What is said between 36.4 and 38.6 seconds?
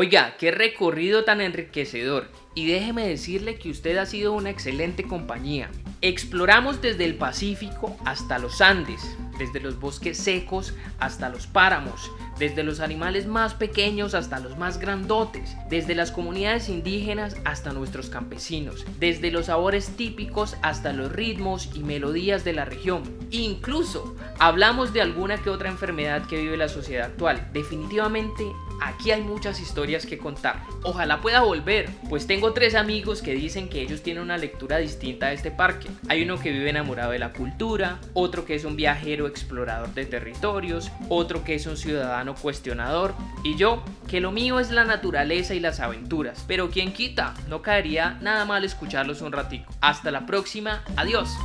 vive enamorado de la cultura, otro que